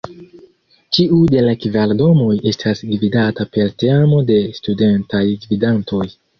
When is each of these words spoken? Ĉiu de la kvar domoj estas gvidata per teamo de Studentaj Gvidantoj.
Ĉiu 0.97 1.19
de 1.33 1.43
la 1.47 1.53
kvar 1.65 1.93
domoj 1.99 2.39
estas 2.53 2.83
gvidata 2.95 3.49
per 3.59 3.71
teamo 3.87 4.25
de 4.33 4.41
Studentaj 4.63 5.25
Gvidantoj. 5.47 6.05